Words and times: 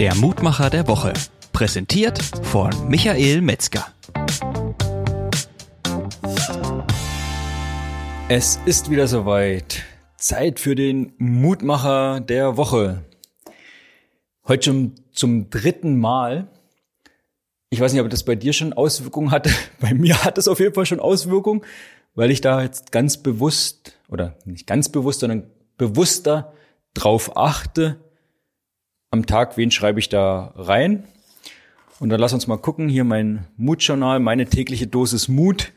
Der 0.00 0.14
Mutmacher 0.14 0.70
der 0.70 0.88
Woche. 0.88 1.12
Präsentiert 1.52 2.22
von 2.44 2.70
Michael 2.88 3.42
Metzger. 3.42 3.86
Es 8.30 8.58
ist 8.64 8.88
wieder 8.88 9.06
soweit. 9.06 9.82
Zeit 10.16 10.58
für 10.58 10.74
den 10.74 11.12
Mutmacher 11.18 12.20
der 12.20 12.56
Woche. 12.56 13.04
Heute 14.48 14.70
schon 14.70 14.94
zum 15.12 15.50
dritten 15.50 16.00
Mal. 16.00 16.48
Ich 17.68 17.78
weiß 17.78 17.92
nicht, 17.92 18.00
ob 18.00 18.08
das 18.08 18.24
bei 18.24 18.36
dir 18.36 18.54
schon 18.54 18.72
Auswirkungen 18.72 19.30
hatte. 19.30 19.50
Bei 19.80 19.92
mir 19.92 20.24
hat 20.24 20.38
es 20.38 20.48
auf 20.48 20.60
jeden 20.60 20.72
Fall 20.72 20.86
schon 20.86 21.00
Auswirkungen, 21.00 21.60
weil 22.14 22.30
ich 22.30 22.40
da 22.40 22.62
jetzt 22.62 22.90
ganz 22.90 23.18
bewusst 23.18 23.98
oder 24.08 24.38
nicht 24.46 24.66
ganz 24.66 24.88
bewusst, 24.88 25.20
sondern 25.20 25.50
bewusster 25.76 26.54
drauf 26.94 27.36
achte, 27.36 28.00
am 29.10 29.26
Tag, 29.26 29.56
wen 29.56 29.70
schreibe 29.70 29.98
ich 29.98 30.08
da 30.08 30.52
rein. 30.54 31.04
Und 31.98 32.10
dann 32.10 32.20
lass 32.20 32.32
uns 32.32 32.46
mal 32.46 32.58
gucken, 32.58 32.88
hier 32.88 33.04
mein 33.04 33.46
Mutjournal, 33.56 34.20
meine 34.20 34.46
tägliche 34.46 34.86
Dosis 34.86 35.28
Mut. 35.28 35.72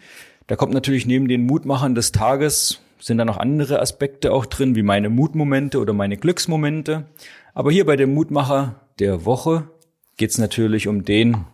Da 0.48 0.56
kommt 0.56 0.74
natürlich 0.74 1.06
neben 1.06 1.28
den 1.28 1.46
Mutmachern 1.46 1.96
des 1.96 2.12
Tages, 2.12 2.80
sind 3.00 3.18
da 3.18 3.26
noch 3.26 3.38
andere 3.38 3.82
Aspekte 3.82 4.32
auch 4.32 4.46
drin, 4.46 4.76
wie 4.76 4.84
meine 4.84 5.10
Mutmomente 5.10 5.80
oder 5.80 5.94
meine 5.94 6.16
Glücksmomente. 6.16 7.06
Aber 7.54 7.72
hier 7.72 7.86
bei 7.86 7.96
dem 7.96 8.14
Mutmacher 8.14 8.76
der 9.00 9.26
Woche 9.26 9.68
geht 10.16 10.30
es 10.30 10.38
natürlich 10.38 10.88
um 10.88 11.04
den, 11.04 11.46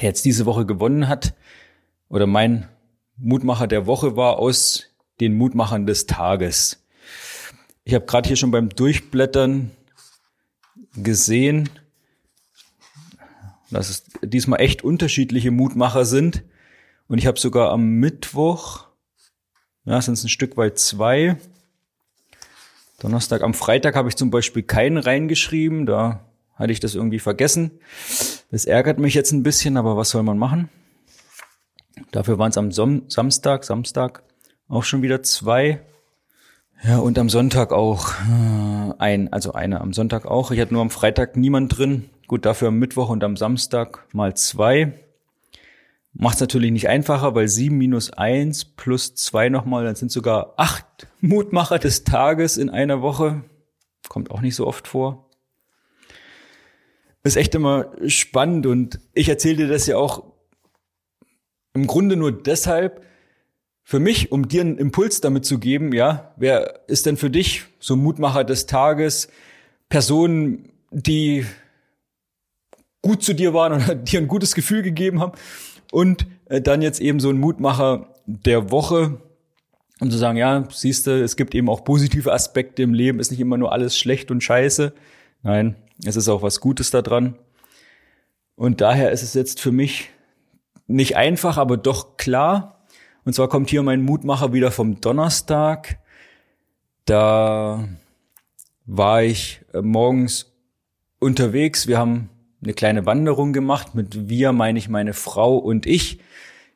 der 0.00 0.08
jetzt 0.08 0.24
diese 0.24 0.46
Woche 0.46 0.64
gewonnen 0.64 1.08
hat. 1.08 1.34
Oder 2.08 2.26
mein 2.26 2.68
Mutmacher 3.18 3.66
der 3.66 3.86
Woche 3.86 4.16
war 4.16 4.38
aus 4.38 4.86
den 5.20 5.36
Mutmachern 5.36 5.86
des 5.86 6.06
Tages. 6.06 6.82
Ich 7.84 7.94
habe 7.94 8.06
gerade 8.06 8.26
hier 8.26 8.36
schon 8.36 8.50
beim 8.50 8.70
Durchblättern 8.70 9.70
gesehen, 10.96 11.68
dass 13.70 13.90
es 13.90 14.04
diesmal 14.22 14.60
echt 14.60 14.82
unterschiedliche 14.82 15.50
Mutmacher 15.50 16.04
sind. 16.04 16.42
Und 17.08 17.18
ich 17.18 17.26
habe 17.26 17.38
sogar 17.38 17.70
am 17.70 17.86
Mittwoch, 17.86 18.86
ja, 19.84 20.00
sind 20.00 20.14
es 20.14 20.24
ein 20.24 20.28
Stück 20.28 20.56
weit 20.56 20.78
zwei. 20.78 21.36
Donnerstag, 22.98 23.42
am 23.42 23.54
Freitag 23.54 23.94
habe 23.94 24.08
ich 24.08 24.16
zum 24.16 24.30
Beispiel 24.30 24.62
keinen 24.62 24.96
reingeschrieben. 24.96 25.86
Da 25.86 26.24
hatte 26.54 26.72
ich 26.72 26.80
das 26.80 26.94
irgendwie 26.94 27.18
vergessen. 27.18 27.72
Das 28.50 28.64
ärgert 28.64 28.98
mich 28.98 29.14
jetzt 29.14 29.32
ein 29.32 29.42
bisschen, 29.42 29.76
aber 29.76 29.96
was 29.96 30.10
soll 30.10 30.22
man 30.22 30.38
machen? 30.38 30.68
Dafür 32.10 32.38
waren 32.38 32.50
es 32.50 32.58
am 32.58 32.72
Som 32.72 33.08
Samstag, 33.08 33.64
Samstag 33.64 34.22
auch 34.68 34.84
schon 34.84 35.02
wieder 35.02 35.22
zwei. 35.22 35.82
Ja, 36.86 36.98
und 36.98 37.18
am 37.18 37.28
Sonntag 37.28 37.72
auch 37.72 38.12
äh, 38.12 38.92
ein, 38.98 39.32
also 39.32 39.52
eine 39.52 39.80
am 39.80 39.92
Sonntag 39.92 40.24
auch. 40.24 40.52
Ich 40.52 40.60
hatte 40.60 40.72
nur 40.72 40.82
am 40.82 40.90
Freitag 40.90 41.36
niemand 41.36 41.76
drin. 41.76 42.08
Gut, 42.28 42.46
dafür 42.46 42.68
am 42.68 42.78
Mittwoch 42.78 43.08
und 43.08 43.24
am 43.24 43.36
Samstag 43.36 44.06
mal 44.12 44.36
zwei. 44.36 44.92
Macht 46.12 46.36
es 46.36 46.40
natürlich 46.40 46.70
nicht 46.70 46.88
einfacher, 46.88 47.34
weil 47.34 47.48
sieben 47.48 47.76
minus 47.76 48.12
eins 48.12 48.64
plus 48.64 49.16
zwei 49.16 49.48
nochmal, 49.48 49.84
dann 49.84 49.96
sind 49.96 50.12
sogar 50.12 50.54
acht 50.58 51.08
Mutmacher 51.20 51.80
des 51.80 52.04
Tages 52.04 52.56
in 52.56 52.70
einer 52.70 53.02
Woche. 53.02 53.42
Kommt 54.08 54.30
auch 54.30 54.40
nicht 54.40 54.54
so 54.54 54.64
oft 54.64 54.86
vor. 54.86 55.28
Ist 57.24 57.36
echt 57.36 57.56
immer 57.56 57.90
spannend 58.06 58.64
und 58.64 59.00
ich 59.12 59.28
erzähle 59.28 59.56
dir 59.56 59.68
das 59.68 59.88
ja 59.88 59.96
auch 59.96 60.22
im 61.74 61.88
Grunde 61.88 62.14
nur 62.14 62.30
deshalb, 62.30 63.04
für 63.88 64.00
mich, 64.00 64.32
um 64.32 64.48
dir 64.48 64.62
einen 64.62 64.78
Impuls 64.78 65.20
damit 65.20 65.44
zu 65.44 65.60
geben, 65.60 65.92
ja, 65.92 66.32
wer 66.36 66.80
ist 66.88 67.06
denn 67.06 67.16
für 67.16 67.30
dich 67.30 67.66
so 67.78 67.94
Mutmacher 67.94 68.42
des 68.42 68.66
Tages, 68.66 69.28
Personen, 69.88 70.72
die 70.90 71.46
gut 73.00 73.22
zu 73.22 73.32
dir 73.32 73.54
waren 73.54 73.74
oder 73.74 73.94
dir 73.94 74.18
ein 74.18 74.26
gutes 74.26 74.56
Gefühl 74.56 74.82
gegeben 74.82 75.20
haben 75.20 75.38
und 75.92 76.26
äh, 76.46 76.60
dann 76.60 76.82
jetzt 76.82 77.00
eben 77.00 77.20
so 77.20 77.30
ein 77.30 77.38
Mutmacher 77.38 78.12
der 78.26 78.72
Woche, 78.72 79.20
um 80.00 80.10
zu 80.10 80.18
sagen, 80.18 80.36
ja, 80.36 80.66
siehst 80.68 81.06
du, 81.06 81.22
es 81.22 81.36
gibt 81.36 81.54
eben 81.54 81.68
auch 81.68 81.84
positive 81.84 82.32
Aspekte 82.32 82.82
im 82.82 82.92
Leben, 82.92 83.20
ist 83.20 83.30
nicht 83.30 83.40
immer 83.40 83.56
nur 83.56 83.70
alles 83.70 83.96
schlecht 83.96 84.32
und 84.32 84.42
scheiße. 84.42 84.94
Nein, 85.44 85.76
es 86.04 86.16
ist 86.16 86.28
auch 86.28 86.42
was 86.42 86.60
Gutes 86.60 86.90
da 86.90 87.02
dran. 87.02 87.36
Und 88.56 88.80
daher 88.80 89.12
ist 89.12 89.22
es 89.22 89.34
jetzt 89.34 89.60
für 89.60 89.70
mich 89.70 90.10
nicht 90.88 91.16
einfach, 91.16 91.56
aber 91.56 91.76
doch 91.76 92.16
klar, 92.16 92.75
und 93.26 93.32
zwar 93.32 93.48
kommt 93.48 93.70
hier 93.70 93.82
mein 93.82 94.02
Mutmacher 94.02 94.52
wieder 94.52 94.70
vom 94.70 95.00
Donnerstag. 95.00 95.98
Da 97.06 97.88
war 98.86 99.24
ich 99.24 99.62
äh, 99.74 99.82
morgens 99.82 100.54
unterwegs. 101.18 101.88
Wir 101.88 101.98
haben 101.98 102.30
eine 102.62 102.72
kleine 102.72 103.04
Wanderung 103.04 103.52
gemacht. 103.52 103.96
Mit 103.96 104.28
wir 104.28 104.52
meine 104.52 104.78
ich 104.78 104.88
meine 104.88 105.12
Frau 105.12 105.56
und 105.56 105.86
ich. 105.86 106.20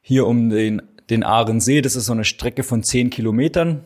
Hier 0.00 0.26
um 0.26 0.50
den, 0.50 0.82
den 1.08 1.22
Ahrensee. 1.22 1.82
Das 1.82 1.94
ist 1.94 2.06
so 2.06 2.12
eine 2.12 2.24
Strecke 2.24 2.64
von 2.64 2.82
zehn 2.82 3.10
Kilometern. 3.10 3.84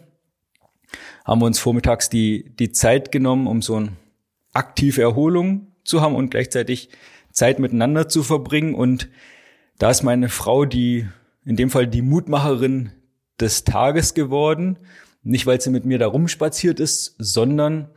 Haben 1.27 1.43
wir 1.43 1.47
uns 1.47 1.59
vormittags 1.59 2.09
die, 2.09 2.57
die 2.59 2.73
Zeit 2.73 3.13
genommen, 3.13 3.47
um 3.47 3.61
so 3.61 3.77
eine 3.77 3.93
aktive 4.55 5.03
Erholung 5.03 5.67
zu 5.85 6.01
haben 6.01 6.15
und 6.15 6.31
gleichzeitig 6.31 6.89
Zeit 7.31 7.59
miteinander 7.59 8.09
zu 8.09 8.23
verbringen. 8.23 8.75
Und 8.75 9.11
da 9.77 9.91
ist 9.91 10.03
meine 10.03 10.31
Frau, 10.31 10.65
die 10.65 11.07
in 11.45 11.57
dem 11.57 11.71
Fall 11.71 11.87
die 11.87 12.03
Mutmacherin 12.03 12.93
des 13.41 13.65
Tages 13.65 14.15
geworden. 14.15 14.79
Nicht, 15.23 15.47
weil 15.47 15.61
sie 15.61 15.71
mit 15.71 15.85
mir 15.85 15.99
da 15.99 16.07
rumspaziert 16.07 16.81
ist, 16.81 17.17
sondern 17.19 17.89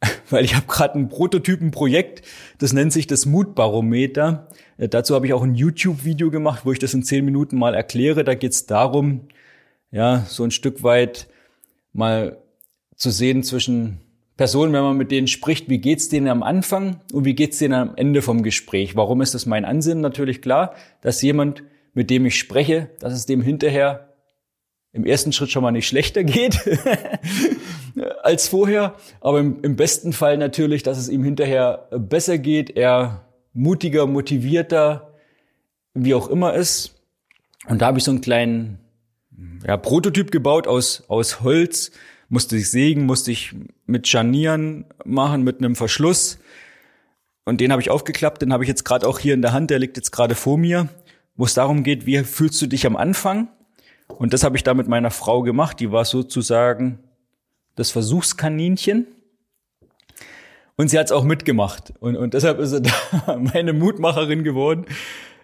weil 0.30 0.44
ich 0.44 0.54
habe 0.54 0.66
gerade 0.66 0.98
ein 0.98 1.08
Prototypenprojekt, 1.08 2.22
das 2.58 2.72
nennt 2.72 2.92
sich 2.92 3.06
das 3.06 3.26
Mutbarometer. 3.26 4.48
Äh, 4.76 4.88
dazu 4.88 5.14
habe 5.14 5.26
ich 5.26 5.32
auch 5.32 5.42
ein 5.42 5.54
YouTube-Video 5.54 6.30
gemacht, 6.30 6.62
wo 6.64 6.72
ich 6.72 6.78
das 6.78 6.94
in 6.94 7.02
zehn 7.02 7.24
Minuten 7.24 7.58
mal 7.58 7.74
erkläre. 7.74 8.24
Da 8.24 8.34
geht 8.34 8.52
es 8.52 8.66
darum, 8.66 9.28
ja, 9.90 10.24
so 10.28 10.44
ein 10.44 10.50
Stück 10.50 10.82
weit 10.82 11.28
mal 11.92 12.38
zu 12.96 13.10
sehen 13.10 13.42
zwischen 13.42 14.00
Personen, 14.36 14.74
wenn 14.74 14.82
man 14.82 14.96
mit 14.96 15.10
denen 15.10 15.28
spricht, 15.28 15.70
wie 15.70 15.78
geht's 15.78 16.10
denen 16.10 16.28
am 16.28 16.42
Anfang 16.42 17.00
und 17.12 17.24
wie 17.24 17.34
geht's 17.34 17.58
denen 17.58 17.74
am 17.74 17.96
Ende 17.96 18.20
vom 18.20 18.42
Gespräch. 18.42 18.94
Warum 18.96 19.22
ist 19.22 19.34
das 19.34 19.46
mein 19.46 19.64
Ansinnen? 19.64 20.02
Natürlich 20.02 20.42
klar, 20.42 20.74
dass 21.00 21.22
jemand 21.22 21.62
mit 21.96 22.10
dem 22.10 22.26
ich 22.26 22.38
spreche, 22.38 22.90
dass 23.00 23.14
es 23.14 23.24
dem 23.24 23.40
hinterher 23.40 24.12
im 24.92 25.06
ersten 25.06 25.32
Schritt 25.32 25.50
schon 25.50 25.62
mal 25.62 25.70
nicht 25.70 25.88
schlechter 25.88 26.24
geht 26.24 26.60
als 28.22 28.48
vorher, 28.48 28.96
aber 29.22 29.40
im, 29.40 29.62
im, 29.62 29.76
besten 29.76 30.12
Fall 30.12 30.36
natürlich, 30.36 30.82
dass 30.82 30.98
es 30.98 31.08
ihm 31.08 31.24
hinterher 31.24 31.88
besser 31.90 32.36
geht, 32.36 32.76
er 32.76 33.24
mutiger, 33.54 34.06
motivierter, 34.06 35.14
wie 35.94 36.12
auch 36.12 36.28
immer 36.28 36.52
ist. 36.52 37.00
Und 37.66 37.80
da 37.80 37.86
habe 37.86 37.96
ich 37.96 38.04
so 38.04 38.10
einen 38.10 38.20
kleinen 38.20 38.78
ja, 39.66 39.78
Prototyp 39.78 40.30
gebaut 40.30 40.66
aus, 40.66 41.02
aus 41.08 41.40
Holz, 41.40 41.92
musste 42.28 42.58
ich 42.58 42.70
sägen, 42.70 43.06
musste 43.06 43.32
ich 43.32 43.54
mit 43.86 44.06
Scharnieren 44.06 44.84
machen, 45.06 45.44
mit 45.44 45.60
einem 45.60 45.76
Verschluss. 45.76 46.40
Und 47.46 47.62
den 47.62 47.72
habe 47.72 47.80
ich 47.80 47.88
aufgeklappt, 47.88 48.42
den 48.42 48.52
habe 48.52 48.64
ich 48.64 48.68
jetzt 48.68 48.84
gerade 48.84 49.08
auch 49.08 49.18
hier 49.18 49.32
in 49.32 49.40
der 49.40 49.54
Hand, 49.54 49.70
der 49.70 49.78
liegt 49.78 49.96
jetzt 49.96 50.10
gerade 50.10 50.34
vor 50.34 50.58
mir 50.58 50.90
wo 51.36 51.44
es 51.44 51.54
darum 51.54 51.82
geht, 51.82 52.06
wie 52.06 52.22
fühlst 52.24 52.60
du 52.62 52.66
dich 52.66 52.86
am 52.86 52.96
Anfang? 52.96 53.48
Und 54.08 54.32
das 54.32 54.44
habe 54.44 54.56
ich 54.56 54.62
da 54.62 54.74
mit 54.74 54.88
meiner 54.88 55.10
Frau 55.10 55.42
gemacht. 55.42 55.80
Die 55.80 55.92
war 55.92 56.04
sozusagen 56.04 57.00
das 57.74 57.90
Versuchskaninchen. 57.90 59.06
Und 60.76 60.88
sie 60.88 60.98
hat 60.98 61.06
es 61.06 61.12
auch 61.12 61.24
mitgemacht. 61.24 61.94
Und, 62.00 62.16
und 62.16 62.34
deshalb 62.34 62.58
ist 62.58 62.70
sie 62.70 62.82
da 63.26 63.36
meine 63.36 63.72
Mutmacherin 63.72 64.44
geworden, 64.44 64.86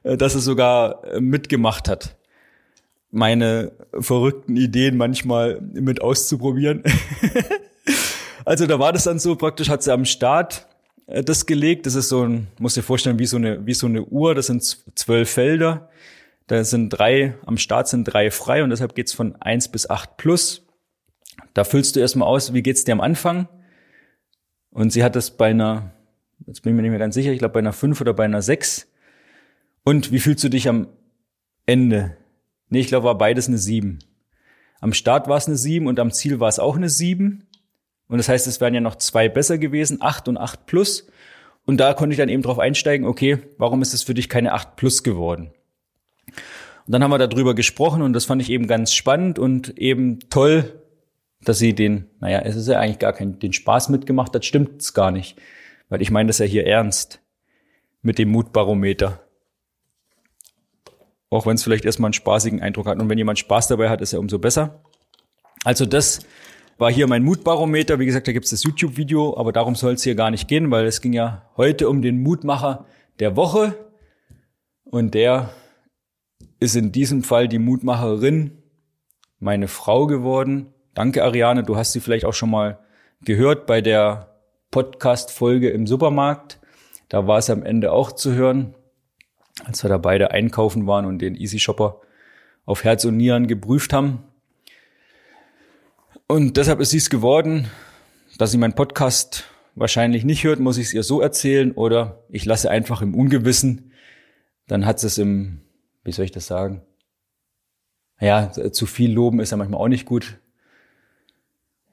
äh, 0.02 0.16
dass 0.16 0.34
sie 0.34 0.40
sogar 0.40 1.04
äh, 1.04 1.20
mitgemacht 1.20 1.88
hat. 1.88 2.16
Meine 3.10 3.72
verrückten 4.00 4.56
Ideen 4.56 4.96
manchmal 4.96 5.60
mit 5.60 6.00
auszuprobieren. 6.00 6.82
also 8.46 8.66
da 8.66 8.78
war 8.78 8.92
das 8.92 9.04
dann 9.04 9.18
so, 9.18 9.36
praktisch 9.36 9.68
hat 9.68 9.82
sie 9.82 9.92
am 9.92 10.06
Start 10.06 10.66
das 11.06 11.46
gelegt. 11.46 11.86
Das 11.86 11.94
ist 11.94 12.08
so 12.08 12.24
ein, 12.24 12.48
muss 12.58 12.74
dir 12.74 12.82
vorstellen, 12.82 13.18
wie 13.18 13.26
so 13.26 13.36
eine, 13.36 13.66
wie 13.66 13.74
so 13.74 13.86
eine 13.86 14.04
Uhr. 14.04 14.34
Das 14.34 14.46
sind 14.46 14.62
zwölf 14.94 15.30
Felder. 15.30 15.90
Da 16.46 16.64
sind 16.64 16.90
drei, 16.90 17.34
am 17.46 17.56
Start 17.56 17.88
sind 17.88 18.04
drei 18.04 18.30
frei 18.30 18.62
und 18.62 18.70
deshalb 18.70 18.94
geht's 18.94 19.12
von 19.12 19.36
eins 19.36 19.68
bis 19.68 19.88
acht 19.88 20.16
plus. 20.16 20.66
Da 21.54 21.64
füllst 21.64 21.96
du 21.96 22.00
erstmal 22.00 22.28
aus, 22.28 22.52
wie 22.52 22.62
geht's 22.62 22.84
dir 22.84 22.92
am 22.92 23.00
Anfang? 23.00 23.48
Und 24.70 24.92
sie 24.92 25.04
hat 25.04 25.16
das 25.16 25.36
bei 25.36 25.50
einer, 25.50 25.92
jetzt 26.46 26.62
bin 26.62 26.72
ich 26.72 26.76
mir 26.76 26.82
nicht 26.82 26.90
mehr 26.90 26.98
ganz 26.98 27.14
sicher, 27.14 27.32
ich 27.32 27.38
glaube 27.38 27.54
bei 27.54 27.60
einer 27.60 27.72
fünf 27.72 28.00
oder 28.00 28.14
bei 28.14 28.24
einer 28.24 28.42
sechs. 28.42 28.88
Und 29.84 30.12
wie 30.12 30.18
fühlst 30.18 30.42
du 30.44 30.48
dich 30.48 30.68
am 30.68 30.88
Ende? 31.66 32.16
Nee, 32.68 32.80
ich 32.80 32.88
glaube, 32.88 33.06
war 33.06 33.18
beides 33.18 33.48
eine 33.48 33.58
sieben. 33.58 33.98
Am 34.80 34.92
Start 34.92 35.28
war 35.28 35.36
es 35.36 35.46
eine 35.46 35.56
sieben 35.56 35.86
und 35.86 36.00
am 36.00 36.10
Ziel 36.10 36.40
war 36.40 36.48
es 36.48 36.58
auch 36.58 36.76
eine 36.76 36.88
sieben. 36.88 37.46
Und 38.12 38.18
das 38.18 38.28
heißt, 38.28 38.46
es 38.46 38.60
wären 38.60 38.74
ja 38.74 38.82
noch 38.82 38.96
zwei 38.96 39.30
besser 39.30 39.56
gewesen, 39.56 40.02
acht 40.02 40.28
und 40.28 40.36
acht 40.36 40.66
plus. 40.66 41.06
Und 41.64 41.78
da 41.78 41.94
konnte 41.94 42.12
ich 42.12 42.18
dann 42.18 42.28
eben 42.28 42.42
drauf 42.42 42.58
einsteigen, 42.58 43.06
okay, 43.06 43.38
warum 43.56 43.80
ist 43.80 43.94
es 43.94 44.02
für 44.02 44.12
dich 44.12 44.28
keine 44.28 44.52
acht 44.52 44.76
plus 44.76 45.02
geworden? 45.02 45.50
Und 46.26 46.92
dann 46.92 47.02
haben 47.02 47.10
wir 47.10 47.16
darüber 47.16 47.54
gesprochen 47.54 48.02
und 48.02 48.12
das 48.12 48.26
fand 48.26 48.42
ich 48.42 48.50
eben 48.50 48.66
ganz 48.66 48.92
spannend 48.92 49.38
und 49.38 49.78
eben 49.78 50.18
toll, 50.28 50.78
dass 51.40 51.58
sie 51.58 51.74
den, 51.74 52.10
naja, 52.20 52.40
es 52.40 52.54
ist 52.54 52.68
ja 52.68 52.78
eigentlich 52.78 52.98
gar 52.98 53.14
kein, 53.14 53.38
den 53.38 53.54
Spaß 53.54 53.88
mitgemacht 53.88 54.34
hat, 54.34 54.44
stimmt's 54.44 54.92
gar 54.92 55.10
nicht. 55.10 55.40
Weil 55.88 56.02
ich 56.02 56.10
meine 56.10 56.26
das 56.26 56.36
ja 56.36 56.44
hier 56.44 56.66
ernst 56.66 57.22
mit 58.02 58.18
dem 58.18 58.28
Mutbarometer. 58.28 59.22
Auch 61.30 61.46
wenn 61.46 61.54
es 61.54 61.62
vielleicht 61.62 61.86
erstmal 61.86 62.08
einen 62.08 62.12
spaßigen 62.12 62.60
Eindruck 62.60 62.88
hat. 62.88 63.00
Und 63.00 63.08
wenn 63.08 63.16
jemand 63.16 63.38
Spaß 63.38 63.68
dabei 63.68 63.88
hat, 63.88 64.02
ist 64.02 64.12
er 64.12 64.20
umso 64.20 64.38
besser. 64.38 64.82
Also 65.64 65.86
das 65.86 66.20
war 66.82 66.90
hier 66.90 67.06
mein 67.06 67.22
Mutbarometer. 67.22 68.00
Wie 68.00 68.06
gesagt, 68.06 68.26
da 68.26 68.32
gibt 68.32 68.46
es 68.46 68.50
das 68.50 68.64
YouTube-Video, 68.64 69.36
aber 69.36 69.52
darum 69.52 69.76
soll 69.76 69.92
es 69.92 70.02
hier 70.02 70.16
gar 70.16 70.32
nicht 70.32 70.48
gehen, 70.48 70.72
weil 70.72 70.84
es 70.84 71.00
ging 71.00 71.12
ja 71.12 71.48
heute 71.56 71.88
um 71.88 72.02
den 72.02 72.20
Mutmacher 72.20 72.86
der 73.20 73.36
Woche. 73.36 73.76
Und 74.82 75.14
der 75.14 75.50
ist 76.58 76.74
in 76.74 76.90
diesem 76.90 77.22
Fall 77.22 77.46
die 77.46 77.60
Mutmacherin, 77.60 78.58
meine 79.38 79.68
Frau 79.68 80.08
geworden. 80.08 80.74
Danke, 80.92 81.22
Ariane. 81.22 81.62
Du 81.62 81.76
hast 81.76 81.92
sie 81.92 82.00
vielleicht 82.00 82.24
auch 82.24 82.34
schon 82.34 82.50
mal 82.50 82.80
gehört 83.20 83.66
bei 83.66 83.80
der 83.80 84.40
Podcast-Folge 84.72 85.70
im 85.70 85.86
Supermarkt. 85.86 86.58
Da 87.08 87.28
war 87.28 87.38
es 87.38 87.48
am 87.48 87.62
Ende 87.62 87.92
auch 87.92 88.10
zu 88.10 88.32
hören, 88.32 88.74
als 89.64 89.84
wir 89.84 89.88
da 89.88 89.98
beide 89.98 90.32
einkaufen 90.32 90.88
waren 90.88 91.06
und 91.06 91.20
den 91.20 91.36
Easy 91.36 91.60
Shopper 91.60 92.00
auf 92.64 92.82
Herz 92.82 93.04
und 93.04 93.18
Nieren 93.18 93.46
geprüft 93.46 93.92
haben. 93.92 94.24
Und 96.32 96.56
deshalb 96.56 96.80
ist 96.80 96.88
sie 96.88 96.96
es 96.96 97.10
geworden, 97.10 97.68
dass 98.38 98.52
sie 98.52 98.56
meinen 98.56 98.72
Podcast 98.72 99.44
wahrscheinlich 99.74 100.24
nicht 100.24 100.44
hört, 100.44 100.60
muss 100.60 100.78
ich 100.78 100.86
es 100.86 100.94
ihr 100.94 101.02
so 101.02 101.20
erzählen 101.20 101.72
oder 101.72 102.24
ich 102.30 102.46
lasse 102.46 102.70
einfach 102.70 103.02
im 103.02 103.14
Ungewissen. 103.14 103.92
Dann 104.66 104.86
hat 104.86 105.04
es 105.04 105.18
im, 105.18 105.60
wie 106.04 106.12
soll 106.12 106.24
ich 106.24 106.30
das 106.30 106.46
sagen? 106.46 106.80
Ja, 108.18 108.50
zu 108.50 108.86
viel 108.86 109.12
loben 109.12 109.40
ist 109.40 109.50
ja 109.50 109.58
manchmal 109.58 109.82
auch 109.82 109.88
nicht 109.88 110.06
gut. 110.06 110.38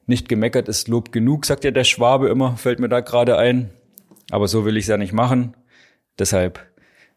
Nicht 0.06 0.30
gemeckert 0.30 0.70
ist 0.70 0.88
Lob 0.88 1.12
genug, 1.12 1.46
sagt 1.46 1.66
ja 1.66 1.72
der 1.72 1.84
Schwabe 1.84 2.30
immer, 2.30 2.56
fällt 2.56 2.80
mir 2.80 2.88
da 2.88 3.02
gerade 3.02 3.38
ein. 3.38 3.72
Aber 4.32 4.48
so 4.48 4.64
will 4.64 4.78
ich 4.78 4.86
es 4.86 4.90
ja 4.90 4.96
nicht 4.96 5.12
machen. 5.12 5.58
Deshalb 6.18 6.66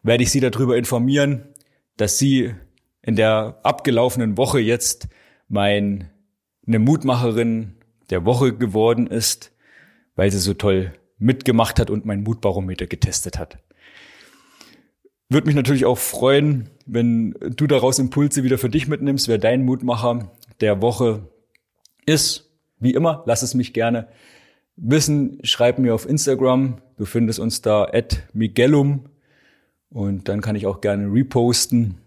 werde 0.01 0.23
ich 0.23 0.29
Sie 0.29 0.41
darüber 0.41 0.75
informieren, 0.75 1.47
dass 1.95 2.17
Sie 2.17 2.53
in 3.01 3.15
der 3.15 3.61
abgelaufenen 3.63 4.35
Woche 4.35 4.59
jetzt 4.59 5.07
mein 5.47 6.09
eine 6.65 6.79
Mutmacherin 6.79 7.75
der 8.09 8.25
Woche 8.25 8.53
geworden 8.53 9.07
ist, 9.07 9.51
weil 10.15 10.31
sie 10.31 10.39
so 10.39 10.53
toll 10.53 10.93
mitgemacht 11.17 11.79
hat 11.79 11.89
und 11.89 12.05
mein 12.05 12.23
Mutbarometer 12.23 12.87
getestet 12.87 13.37
hat. 13.37 13.57
Würde 15.29 15.47
mich 15.47 15.55
natürlich 15.55 15.85
auch 15.85 15.97
freuen, 15.97 16.69
wenn 16.85 17.31
du 17.55 17.65
daraus 17.65 17.97
Impulse 17.97 18.43
wieder 18.43 18.57
für 18.57 18.69
dich 18.69 18.87
mitnimmst, 18.87 19.27
wer 19.27 19.37
dein 19.37 19.63
Mutmacher 19.63 20.31
der 20.61 20.81
Woche 20.81 21.27
ist. 22.05 22.51
Wie 22.79 22.93
immer, 22.93 23.23
lass 23.25 23.41
es 23.41 23.53
mich 23.53 23.73
gerne 23.73 24.09
wissen. 24.75 25.39
Schreib 25.43 25.79
mir 25.79 25.95
auf 25.95 26.07
Instagram. 26.07 26.81
Du 26.97 27.05
findest 27.05 27.39
uns 27.39 27.61
da 27.61 27.85
at 27.85 28.23
Miguelum. 28.33 29.09
Und 29.89 30.27
dann 30.27 30.41
kann 30.41 30.55
ich 30.55 30.65
auch 30.65 30.81
gerne 30.81 31.11
reposten. 31.11 31.97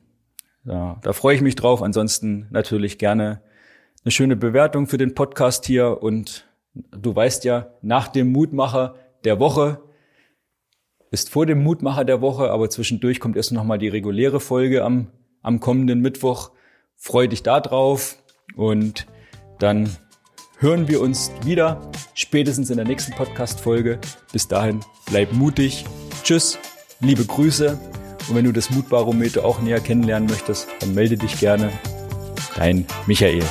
Ja, 0.65 0.99
da 1.03 1.13
freue 1.13 1.37
ich 1.37 1.43
mich 1.43 1.55
drauf. 1.55 1.83
Ansonsten 1.83 2.47
natürlich 2.51 2.99
gerne 2.99 3.41
eine 4.07 4.13
schöne 4.13 4.37
Bewertung 4.37 4.87
für 4.87 4.99
den 4.99 5.17
Podcast 5.17 5.67
hier 5.67 6.01
und 6.01 6.47
du 6.93 7.17
weißt 7.17 7.43
ja, 7.43 7.73
nach 7.83 8.07
dem 8.07 8.31
Mutmacher 8.31 8.95
der 9.25 9.41
Woche 9.41 9.81
ist 11.11 11.29
vor 11.29 11.45
dem 11.45 11.65
Mutmacher 11.65 12.05
der 12.05 12.21
Woche, 12.21 12.53
aber 12.53 12.71
zwischendurch 12.71 13.19
kommt 13.19 13.37
erst 13.37 13.51
noch 13.51 13.65
mal 13.65 13.79
die 13.79 13.89
reguläre 13.89 14.39
Folge 14.39 14.85
am, 14.85 15.09
am 15.43 15.59
kommenden 15.59 15.99
Mittwoch. 16.03 16.53
Freu 16.95 17.27
dich 17.27 17.43
da 17.43 17.59
drauf 17.59 18.23
und 18.55 19.09
dann 19.59 19.91
hören 20.61 20.87
wir 20.87 21.01
uns 21.01 21.33
wieder 21.43 21.91
spätestens 22.15 22.71
in 22.71 22.77
der 22.77 22.87
nächsten 22.87 23.13
Podcast-Folge. 23.13 23.99
Bis 24.33 24.47
dahin, 24.47 24.85
bleib 25.07 25.33
mutig. 25.33 25.85
Tschüss, 26.23 26.61
liebe 27.01 27.25
Grüße. 27.25 27.77
Und 28.29 28.37
wenn 28.37 28.45
du 28.45 28.53
das 28.53 28.71
Mutbarometer 28.71 29.45
auch 29.45 29.61
näher 29.61 29.81
kennenlernen 29.81 30.29
möchtest, 30.29 30.69
dann 30.79 30.95
melde 30.95 31.17
dich 31.17 31.41
gerne. 31.41 31.73
Dein 32.55 32.87
Michael. 33.09 33.43